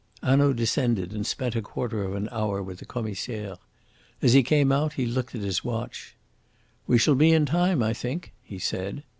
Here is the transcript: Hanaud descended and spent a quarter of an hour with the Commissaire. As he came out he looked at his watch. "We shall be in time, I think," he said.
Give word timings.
Hanaud 0.23 0.53
descended 0.53 1.13
and 1.13 1.27
spent 1.27 1.55
a 1.55 1.61
quarter 1.61 2.03
of 2.03 2.15
an 2.15 2.27
hour 2.31 2.63
with 2.63 2.79
the 2.79 2.85
Commissaire. 2.87 3.57
As 4.19 4.33
he 4.33 4.41
came 4.41 4.71
out 4.71 4.93
he 4.93 5.05
looked 5.05 5.35
at 5.35 5.41
his 5.41 5.63
watch. 5.63 6.15
"We 6.87 6.97
shall 6.97 7.13
be 7.13 7.31
in 7.31 7.45
time, 7.45 7.83
I 7.83 7.93
think," 7.93 8.31
he 8.41 8.57
said. 8.57 9.03